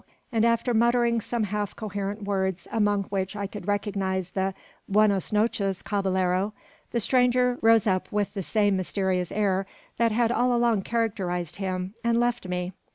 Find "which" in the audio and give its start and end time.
3.09-3.35